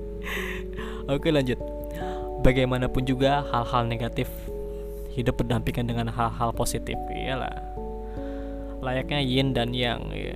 Oke 1.14 1.32
lanjut. 1.32 1.60
Bagaimanapun 2.44 3.08
juga 3.08 3.48
hal-hal 3.48 3.88
negatif 3.88 4.28
hidup 5.14 5.38
berdampingan 5.40 5.86
dengan 5.86 6.08
hal-hal 6.10 6.50
positif 6.52 6.98
iyalah. 7.14 7.54
Layaknya 8.84 9.20
yin 9.24 9.54
dan 9.56 9.72
yang 9.72 10.10
ya. 10.12 10.36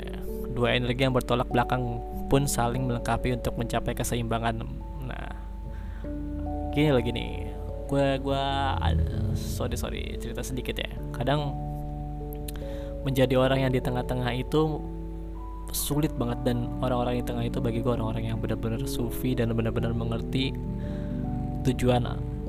dua 0.57 0.73
energi 0.73 1.05
yang 1.05 1.13
bertolak 1.13 1.45
belakang 1.53 2.01
pun 2.33 2.49
saling 2.49 2.89
melengkapi 2.89 3.33
untuk 3.33 3.53
mencapai 3.57 3.93
keseimbangan. 3.93 4.65
Nah 5.05 5.29
gini 6.73 6.89
lagi 6.93 7.09
nih 7.13 7.31
gue 7.87 8.07
gue 8.21 8.45
sorry 9.33 9.77
sorry 9.77 10.03
cerita 10.21 10.41
sedikit 10.45 10.77
ya. 10.77 10.89
Kadang 11.13 11.53
menjadi 13.05 13.39
orang 13.39 13.67
yang 13.67 13.71
di 13.73 13.79
tengah-tengah 13.79 14.33
itu 14.35 14.81
sulit 15.75 16.11
banget 16.15 16.39
dan 16.47 16.67
orang-orang 16.79 17.19
di 17.19 17.25
tengah 17.27 17.43
itu 17.43 17.59
bagi 17.59 17.79
gue 17.83 17.91
orang-orang 17.91 18.31
yang 18.31 18.39
benar-benar 18.39 18.83
sufi 18.87 19.35
dan 19.35 19.51
benar-benar 19.51 19.91
mengerti 19.91 20.55
tujuan 21.67 22.07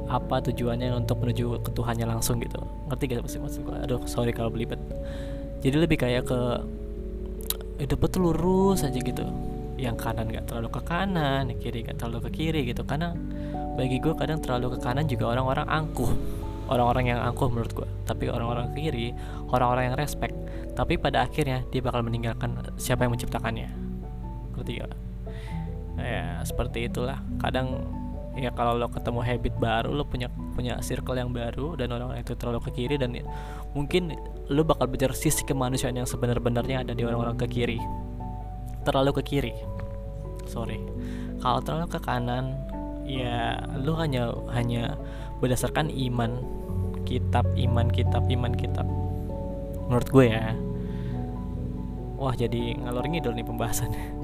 apa 0.09 0.41
tujuannya 0.41 0.89
untuk 0.97 1.21
menuju 1.21 1.61
ke 1.61 1.71
Tuhannya 1.77 2.09
langsung 2.09 2.41
gitu. 2.41 2.59
Ngerti 2.89 3.05
gak 3.13 3.29
sih 3.29 3.41
maksud 3.41 3.61
gue 3.69 3.77
aduh 3.77 4.01
sorry 4.09 4.33
kalau 4.33 4.49
belibet. 4.49 4.81
Jadi 5.61 5.77
lebih 5.77 6.01
kayak 6.01 6.25
ke 6.27 6.41
hidup 7.85 8.09
tuh 8.09 8.21
lurus 8.25 8.83
aja 8.83 8.97
gitu. 8.97 9.25
Yang 9.79 9.97
kanan 10.01 10.33
gak 10.33 10.49
terlalu 10.49 10.69
ke 10.73 10.81
kanan 10.83 11.53
yang 11.53 11.61
kiri 11.61 11.85
gak 11.85 12.01
terlalu 12.01 12.27
ke 12.27 12.31
kiri 12.41 12.61
gitu. 12.67 12.83
Karena 12.89 13.13
bagi 13.77 14.01
gue 14.01 14.17
kadang 14.17 14.41
terlalu 14.41 14.75
ke 14.75 14.79
kanan 14.81 15.05
juga 15.05 15.37
orang-orang 15.37 15.69
angkuh. 15.69 16.13
Orang-orang 16.69 17.17
yang 17.17 17.21
angkuh 17.25 17.49
menurut 17.49 17.73
gue 17.73 17.89
tapi 18.05 18.29
orang-orang 18.29 18.73
kiri 18.73 19.13
orang-orang 19.53 19.93
yang 19.93 19.97
respect. 20.01 20.33
Tapi 20.73 20.97
pada 20.97 21.29
akhirnya 21.29 21.69
dia 21.69 21.85
bakal 21.85 22.01
meninggalkan 22.01 22.57
siapa 22.81 23.05
yang 23.05 23.13
menciptakannya. 23.13 23.69
Ngerti 24.57 24.73
gak? 24.81 24.93
Ya 26.01 26.41
seperti 26.49 26.89
itulah. 26.89 27.21
Kadang 27.43 27.85
ya 28.37 28.51
kalau 28.53 28.77
lo 28.77 28.87
ketemu 28.93 29.21
habit 29.25 29.55
baru 29.57 29.91
lo 29.95 30.05
punya 30.07 30.29
punya 30.55 30.79
circle 30.83 31.17
yang 31.17 31.31
baru 31.31 31.79
dan 31.79 31.91
orang-orang 31.95 32.23
itu 32.23 32.35
terlalu 32.35 32.61
ke 32.69 32.71
kiri 32.83 32.95
dan 32.99 33.15
mungkin 33.73 34.15
lo 34.49 34.63
bakal 34.65 34.91
belajar 34.91 35.15
sisi 35.15 35.47
kemanusiaan 35.47 35.97
yang 35.97 36.09
sebenar-benarnya 36.09 36.83
ada 36.83 36.93
di 36.97 37.03
orang-orang 37.05 37.37
ke 37.39 37.47
kiri. 37.47 37.79
Terlalu 38.83 39.21
ke 39.21 39.23
kiri. 39.23 39.55
Sorry. 40.49 40.81
Kalau 41.39 41.61
terlalu 41.61 41.87
ke 41.93 42.01
kanan 42.01 42.57
ya 43.05 43.61
lo 43.81 43.97
hanya 44.01 44.33
hanya 44.53 44.97
berdasarkan 45.39 45.89
iman 45.89 46.43
kitab 47.05 47.45
iman 47.55 47.87
kitab 47.93 48.25
iman 48.27 48.53
kitab. 48.57 48.87
Menurut 49.89 50.09
gue 50.09 50.27
ya. 50.33 50.53
Wah 52.19 52.35
jadi 52.35 52.75
ngalor 52.83 53.07
ngidul 53.07 53.35
nih 53.37 53.47
pembahasannya. 53.47 54.07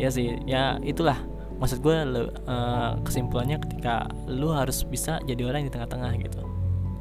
Ya 0.00 0.08
sih 0.08 0.32
ya 0.48 0.80
itulah 0.80 1.20
maksud 1.60 1.84
gue 1.84 1.92
uh, 1.92 2.96
kesimpulannya 3.04 3.60
ketika 3.68 4.08
lu 4.26 4.48
harus 4.56 4.80
bisa 4.88 5.20
jadi 5.28 5.44
orang 5.44 5.68
di 5.68 5.72
tengah-tengah 5.72 6.16
gitu. 6.24 6.40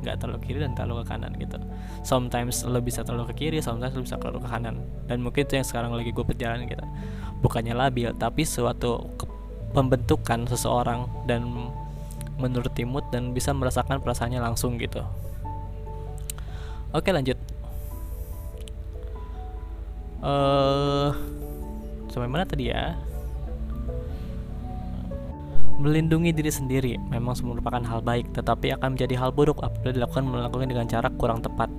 Nggak 0.04 0.16
terlalu 0.20 0.40
kiri 0.44 0.60
dan 0.60 0.76
terlalu 0.76 1.04
ke 1.04 1.16
kanan 1.16 1.32
gitu. 1.40 1.58
Sometimes 2.04 2.68
lo 2.68 2.84
bisa 2.84 3.08
terlalu 3.08 3.32
ke 3.32 3.48
kiri 3.48 3.64
sometimes 3.64 3.96
lo 3.96 4.04
bisa 4.04 4.20
terlalu 4.20 4.44
ke 4.44 4.50
kanan. 4.52 4.84
Dan 5.08 5.24
mungkin 5.24 5.48
itu 5.48 5.56
yang 5.56 5.68
sekarang 5.68 5.96
lagi 5.96 6.12
gue 6.12 6.26
perjalanan 6.28 6.68
gitu. 6.68 6.84
Bukannya 7.40 7.72
labil 7.72 8.12
tapi 8.20 8.44
suatu 8.44 9.08
pembentukan 9.72 10.44
seseorang 10.44 11.08
dan 11.24 11.48
menurut 12.36 12.72
timut 12.76 13.08
dan 13.16 13.32
bisa 13.32 13.56
merasakan 13.56 14.04
perasaannya 14.04 14.44
langsung 14.44 14.76
gitu. 14.76 15.00
Oke 16.92 17.16
lanjut. 17.16 17.40
Uh, 20.20 21.16
sampai 22.12 22.28
mana 22.28 22.44
tadi 22.44 22.68
ya 22.76 23.00
Melindungi 25.80 26.36
diri 26.36 26.52
sendiri 26.52 26.94
memang 27.08 27.40
merupakan 27.40 27.80
hal 27.80 28.04
baik, 28.04 28.36
tetapi 28.36 28.76
akan 28.76 29.00
menjadi 29.00 29.16
hal 29.16 29.32
buruk 29.32 29.64
apabila 29.64 29.96
dilakukan 29.96 30.28
melakukan 30.28 30.68
dengan 30.68 30.92
cara 30.92 31.08
kurang 31.08 31.40
tepat. 31.40 31.72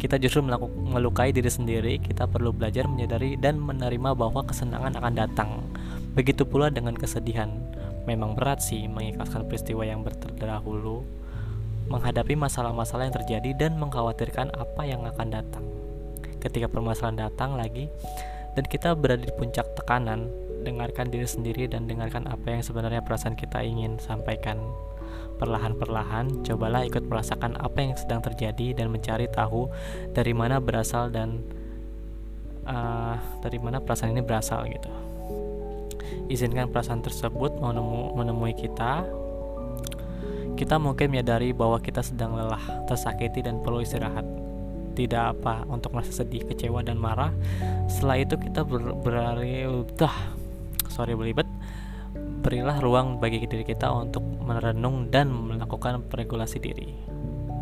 Kita 0.00 0.16
justru 0.16 0.40
melukai 0.88 1.28
diri 1.28 1.52
sendiri, 1.52 2.00
kita 2.00 2.24
perlu 2.24 2.56
belajar 2.56 2.88
menyadari 2.88 3.36
dan 3.36 3.60
menerima 3.60 4.16
bahwa 4.16 4.48
kesenangan 4.48 4.96
akan 4.96 5.12
datang. 5.12 5.60
Begitu 6.16 6.48
pula 6.48 6.72
dengan 6.72 6.96
kesedihan. 6.96 7.52
Memang 8.08 8.32
berat 8.32 8.64
sih 8.64 8.88
mengikhlaskan 8.88 9.44
peristiwa 9.44 9.84
yang 9.84 10.00
terdahulu, 10.08 11.04
menghadapi 11.92 12.40
masalah-masalah 12.40 13.12
yang 13.12 13.16
terjadi 13.20 13.50
dan 13.60 13.76
mengkhawatirkan 13.76 14.56
apa 14.56 14.82
yang 14.88 15.04
akan 15.04 15.28
datang. 15.28 15.64
Ketika 16.40 16.64
permasalahan 16.64 17.28
datang 17.28 17.60
lagi 17.60 17.92
dan 18.56 18.64
kita 18.64 18.96
berada 18.96 19.20
di 19.20 19.32
puncak 19.36 19.68
tekanan, 19.76 20.32
dengarkan 20.64 21.12
diri 21.12 21.28
sendiri 21.28 21.68
dan 21.68 21.84
dengarkan 21.84 22.24
apa 22.24 22.56
yang 22.56 22.62
sebenarnya 22.64 23.04
perasaan 23.04 23.36
kita 23.36 23.60
ingin 23.60 24.00
sampaikan. 24.00 24.58
Perlahan-perlahan, 25.34 26.46
cobalah 26.46 26.86
ikut 26.86 27.04
merasakan 27.10 27.58
apa 27.58 27.78
yang 27.82 27.94
sedang 27.98 28.22
terjadi 28.22 28.80
dan 28.80 28.88
mencari 28.88 29.28
tahu 29.28 29.68
dari 30.14 30.32
mana 30.32 30.62
berasal 30.62 31.10
dan 31.10 31.42
uh, 32.64 33.18
dari 33.42 33.58
mana 33.60 33.82
perasaan 33.82 34.14
ini 34.14 34.22
berasal 34.24 34.64
gitu. 34.70 34.90
Izinkan 36.30 36.72
perasaan 36.72 37.04
tersebut 37.04 37.60
menemu, 37.60 38.14
menemui 38.16 38.54
kita. 38.56 39.04
Kita 40.54 40.78
mungkin 40.78 41.10
menyadari 41.10 41.50
bahwa 41.50 41.82
kita 41.82 42.00
sedang 42.00 42.38
lelah, 42.38 42.86
tersakiti 42.86 43.42
dan 43.42 43.58
perlu 43.58 43.82
istirahat 43.82 44.22
tidak 44.94 45.34
apa 45.34 45.66
untuk 45.66 45.90
merasa 45.92 46.22
sedih, 46.22 46.46
kecewa 46.46 46.80
dan 46.86 46.96
marah. 46.96 47.34
Setelah 47.90 48.22
itu 48.22 48.38
kita 48.38 48.62
ber 48.62 48.94
berlari 49.02 49.66
sorry 50.94 51.18
belibet 51.18 51.50
berilah 52.44 52.78
ruang 52.78 53.18
bagi 53.18 53.42
diri 53.48 53.64
kita 53.66 53.90
untuk 53.90 54.22
merenung 54.44 55.08
dan 55.08 55.32
melakukan 55.32 56.04
regulasi 56.12 56.60
diri. 56.60 56.92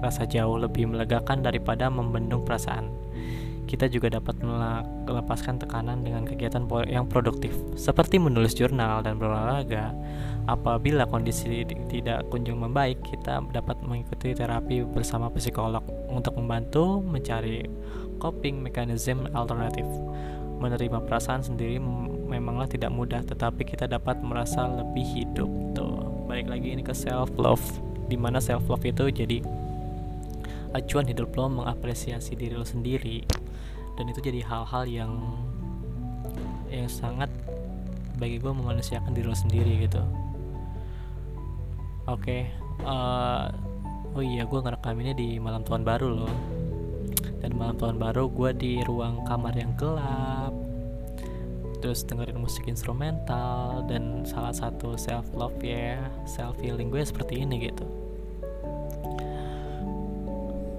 Rasa 0.03 0.27
jauh 0.27 0.59
lebih 0.59 0.91
melegakan 0.91 1.47
daripada 1.47 1.87
membendung 1.87 2.43
perasaan. 2.43 2.91
Kita 3.63 3.87
juga 3.87 4.19
dapat 4.19 4.43
melepaskan 5.07 5.63
tekanan 5.63 6.03
dengan 6.03 6.27
kegiatan 6.27 6.67
yang 6.91 7.07
produktif. 7.07 7.55
Seperti 7.79 8.19
menulis 8.19 8.59
jurnal 8.59 9.07
dan 9.07 9.23
berolahraga 9.23 9.95
apabila 10.51 11.07
kondisi 11.07 11.63
tidak 11.87 12.27
kunjung 12.35 12.59
membaik 12.59 12.99
kita 13.07 13.39
dapat 13.55 13.79
mengikuti 13.87 14.35
terapi 14.35 14.83
bersama 14.83 15.31
psikolog 15.31 15.87
untuk 16.11 16.35
membantu 16.35 16.99
mencari 16.99 17.71
coping 18.19 18.59
mechanism 18.59 19.31
alternatif. 19.31 19.87
Menerima 20.59 20.99
perasaan 21.07 21.47
sendiri 21.47 21.79
memanglah 22.33 22.65
tidak 22.65 22.89
mudah 22.89 23.21
tetapi 23.21 23.69
kita 23.69 23.85
dapat 23.85 24.25
merasa 24.25 24.65
lebih 24.65 25.05
hidup 25.05 25.51
tuh. 25.77 26.25
Balik 26.25 26.49
lagi 26.49 26.73
ini 26.73 26.81
ke 26.81 26.97
self 26.97 27.29
love 27.37 27.63
di 28.09 28.17
mana 28.17 28.41
self 28.41 28.65
love 28.73 28.83
itu 28.89 29.13
jadi 29.13 29.45
acuan 30.73 31.05
hidup 31.05 31.37
lo 31.37 31.53
mengapresiasi 31.53 32.33
diri 32.33 32.57
lo 32.57 32.65
sendiri. 32.65 33.23
Dan 34.01 34.09
itu 34.09 34.25
jadi 34.25 34.41
hal-hal 34.41 34.89
yang 34.89 35.13
yang 36.73 36.89
sangat 36.89 37.29
bagi 38.17 38.41
gue 38.41 38.49
memanusiakan 38.49 39.13
diri 39.13 39.29
lo 39.29 39.37
sendiri 39.37 39.85
gitu. 39.85 40.01
Oke 42.11 42.19
okay, 42.19 42.43
uh, 42.83 43.47
eh, 43.47 44.17
oh 44.19 44.25
iya 44.25 44.43
gue 44.43 44.59
ngerekam 44.59 44.99
ini 44.99 45.13
di 45.15 45.29
malam 45.39 45.63
tahun 45.63 45.85
baru 45.87 46.09
loh. 46.09 46.35
Dan 47.45 47.55
malam 47.59 47.79
tahun 47.79 47.99
baru 48.03 48.27
gue 48.31 48.51
di 48.59 48.73
ruang 48.83 49.23
kamar 49.27 49.55
yang 49.55 49.75
gelap 49.79 50.42
terus 51.83 52.07
dengerin 52.07 52.39
musik 52.39 52.71
instrumental 52.71 53.83
dan 53.91 54.23
salah 54.23 54.55
satu 54.55 54.95
self 54.95 55.27
love 55.35 55.59
ya 55.59 55.99
self 56.23 56.55
healing 56.63 56.95
gue 56.95 57.03
seperti 57.03 57.43
ini 57.43 57.67
gitu. 57.67 57.83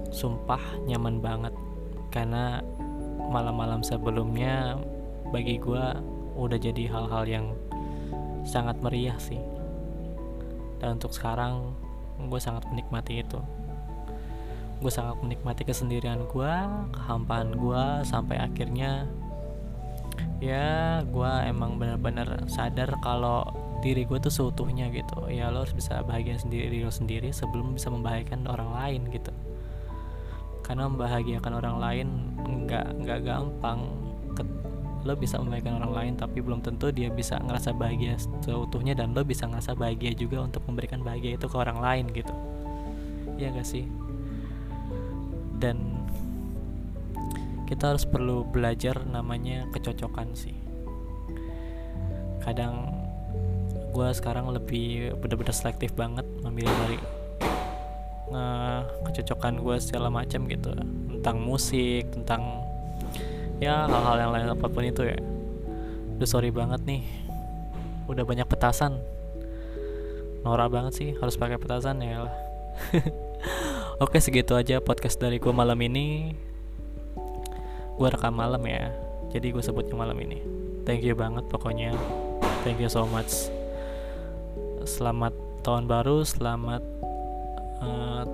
Sumpah 0.08 0.80
nyaman 0.88 1.20
banget 1.20 1.52
karena 2.08 2.64
malam-malam 3.28 3.84
sebelumnya 3.84 4.80
bagi 5.28 5.60
gue 5.60 5.84
udah 6.34 6.58
jadi 6.58 6.88
hal-hal 6.88 7.24
yang 7.28 7.46
sangat 8.48 8.80
meriah 8.80 9.20
sih. 9.20 9.40
Dan 10.80 10.96
untuk 10.96 11.12
sekarang 11.12 11.76
gue 12.32 12.40
sangat 12.40 12.64
menikmati 12.72 13.20
itu. 13.20 13.40
Gue 14.80 14.92
sangat 14.92 15.20
menikmati 15.20 15.68
kesendirian 15.68 16.24
gue 16.32 16.54
kehampaan 16.96 17.52
gue 17.60 17.82
sampai 18.08 18.40
akhirnya 18.40 19.04
ya 20.44 21.00
gue 21.08 21.32
emang 21.48 21.80
benar-benar 21.80 22.44
sadar 22.52 23.00
kalau 23.00 23.48
diri 23.80 24.04
gue 24.04 24.20
tuh 24.20 24.32
seutuhnya 24.32 24.92
gitu. 24.92 25.28
Ya 25.32 25.48
lo 25.48 25.64
harus 25.64 25.72
bisa 25.72 26.04
bahagia 26.04 26.36
sendiri 26.36 26.68
diri 26.68 26.84
lo 26.84 26.92
sendiri 26.92 27.32
sebelum 27.32 27.72
bisa 27.72 27.88
membahagiakan 27.88 28.44
orang 28.44 28.70
lain 28.76 29.00
gitu. 29.08 29.32
Karena 30.60 30.88
membahagiakan 30.88 31.52
orang 31.60 31.76
lain 31.80 32.08
nggak 32.68 32.86
nggak 33.04 33.20
gampang 33.24 33.80
lo 35.04 35.12
bisa 35.20 35.36
membahagiakan 35.36 35.84
orang 35.84 35.92
lain 35.92 36.12
tapi 36.16 36.40
belum 36.40 36.64
tentu 36.64 36.88
dia 36.88 37.12
bisa 37.12 37.36
ngerasa 37.36 37.76
bahagia 37.76 38.16
seutuhnya 38.40 38.96
dan 38.96 39.12
lo 39.12 39.20
bisa 39.20 39.44
ngerasa 39.44 39.76
bahagia 39.76 40.16
juga 40.16 40.40
untuk 40.40 40.64
memberikan 40.64 41.04
bahagia 41.04 41.36
itu 41.36 41.44
ke 41.44 41.56
orang 41.60 41.78
lain 41.78 42.04
gitu. 42.16 42.32
Ya 43.36 43.52
gak 43.52 43.68
sih? 43.68 43.84
Dan 45.60 46.03
kita 47.74 47.90
harus 47.90 48.06
perlu 48.06 48.46
belajar 48.46 49.02
namanya 49.02 49.66
kecocokan 49.74 50.38
sih. 50.38 50.54
Kadang 52.38 52.94
gue 53.90 54.08
sekarang 54.14 54.46
lebih 54.54 55.18
bener-bener 55.18 55.50
selektif 55.50 55.90
banget 55.98 56.22
memilih 56.46 56.70
dari 56.70 56.98
uh, 58.30 58.86
kecocokan 59.10 59.58
gue 59.58 59.76
segala 59.82 60.06
macam 60.06 60.46
gitu. 60.46 60.70
Tentang 61.18 61.42
musik 61.42 62.14
tentang 62.14 62.62
ya 63.58 63.90
hal-hal 63.90 64.22
yang 64.22 64.30
lain 64.30 64.54
apa 64.54 64.70
pun 64.70 64.86
itu 64.86 65.10
ya. 65.10 65.18
Udah 66.14 66.28
sorry 66.30 66.54
banget 66.54 66.78
nih 66.86 67.02
udah 68.06 68.22
banyak 68.22 68.46
petasan. 68.46 69.02
Norak 70.46 70.70
banget 70.70 70.92
sih 70.94 71.10
harus 71.18 71.34
pakai 71.34 71.58
petasan 71.58 71.98
ya 72.06 72.30
lah. 72.30 72.34
Oke 74.04 74.22
segitu 74.22 74.54
aja 74.54 74.78
podcast 74.78 75.18
dari 75.18 75.42
gue 75.42 75.50
malam 75.50 75.78
ini 75.82 76.30
Gue 77.94 78.08
rekam 78.10 78.34
malam 78.34 78.62
ya. 78.66 78.90
Jadi 79.30 79.54
gue 79.54 79.62
sebutnya 79.62 79.94
malam 79.94 80.18
ini. 80.18 80.42
Thank 80.82 81.06
you 81.06 81.14
banget 81.14 81.46
pokoknya. 81.46 81.94
Thank 82.66 82.82
you 82.82 82.90
so 82.90 83.06
much. 83.06 83.48
Selamat 84.84 85.32
tahun 85.64 85.88
baru 85.88 86.26
Selamat 86.28 86.84
uh, 87.80 88.24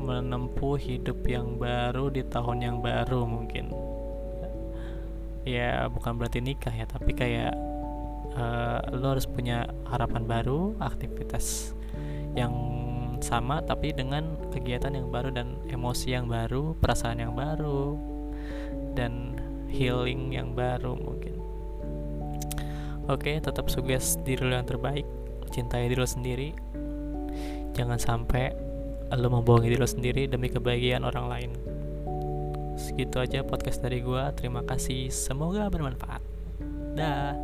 Menempuh 0.00 0.80
hidup 0.80 1.20
yang 1.28 1.60
baru 1.60 2.08
Di 2.08 2.24
tahun 2.24 2.64
yang 2.64 2.76
baru 2.80 3.28
mungkin. 3.28 3.68
Ya 5.46 5.86
bukan 5.92 6.18
berarti 6.18 6.42
nikah 6.42 6.72
ya 6.72 6.88
Tapi 6.88 7.12
kayak 7.12 7.54
uh, 8.34 8.80
Lo 8.96 9.14
harus 9.14 9.28
punya 9.28 9.68
harapan 9.86 10.24
baru 10.24 10.74
Aktivitas 10.80 11.76
Yang 12.32 12.52
sama 13.20 13.64
tapi 13.64 13.96
dengan 13.96 14.36
kegiatan 14.52 14.92
yang 14.92 15.08
baru 15.08 15.32
dan 15.32 15.56
emosi 15.72 16.12
yang 16.12 16.28
baru, 16.28 16.76
perasaan 16.76 17.16
yang 17.16 17.32
baru 17.32 17.96
dan 18.96 19.36
healing 19.68 20.32
yang 20.32 20.56
baru 20.56 20.96
mungkin. 20.96 21.36
Oke, 23.06 23.38
tetap 23.38 23.70
suges 23.70 24.18
diri 24.26 24.42
lo 24.42 24.56
yang 24.56 24.66
terbaik, 24.66 25.06
cintai 25.54 25.86
diri 25.86 26.00
lo 26.00 26.08
sendiri. 26.08 26.50
Jangan 27.76 28.00
sampai 28.00 28.50
lo 29.14 29.28
membohongi 29.30 29.70
diri 29.70 29.78
lo 29.78 29.86
sendiri 29.86 30.26
demi 30.26 30.50
kebahagiaan 30.50 31.06
orang 31.06 31.26
lain. 31.28 31.50
Segitu 32.74 33.22
aja 33.22 33.46
podcast 33.46 33.84
dari 33.84 34.02
gue 34.02 34.24
terima 34.34 34.66
kasih. 34.66 35.12
Semoga 35.12 35.70
bermanfaat. 35.70 36.24
Dah 36.96 37.36